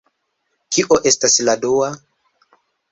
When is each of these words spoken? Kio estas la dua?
Kio 0.77 0.99
estas 1.11 1.39
la 1.49 1.57
dua? 1.67 1.95